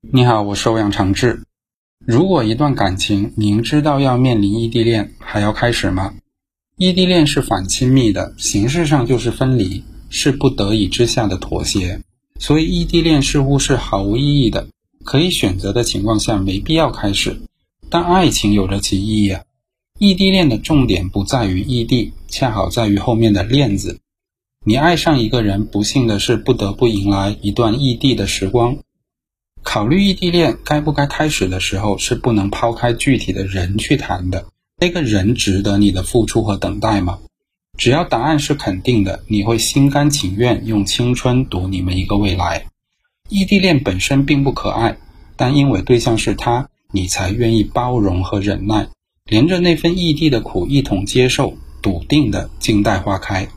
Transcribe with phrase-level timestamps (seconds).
[0.00, 1.42] 你好，我是欧阳长志。
[1.98, 6.14] 如果一段感情明知道要面临异地恋，还要开始吗？
[6.76, 12.00] 异地恋是反亲密的，形式上就是分离，是不得已之下的妥协。
[12.38, 14.68] 所以异地恋似乎是毫无意义的。
[15.02, 17.40] 可以选择的情况下，没必要开始。
[17.90, 19.42] 但爱情有着其意义啊。
[19.98, 23.98] 异地恋的重点不在于异地，恰好在于后面的“恋”字。
[24.64, 28.78] 你爱上一个人，不幸的是不得不迎来一段异地的时光。
[29.70, 34.46] 考虑异地恋该不该开始的时候，是不能抛开具体的人去谈的。
[34.80, 37.18] 那个人值得你的付出和等待吗？
[37.76, 42.64] 只要答案是肯定的，你会心甘情愿用青春赌你们一个未来。
[43.28, 44.96] 异地恋本身并不可爱，
[45.36, 48.88] 但因为对象是他，你才愿意包容和忍耐，
[49.26, 53.48] 连着那份异地的苦一同接受，笃定的静待花开。